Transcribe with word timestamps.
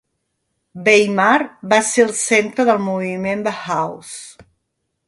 Weimar 0.87 1.35
va 1.75 1.79
ser 1.91 2.07
el 2.07 2.15
centre 2.23 2.67
del 2.71 2.83
moviment 2.87 3.47
Bauhaus. 3.51 4.17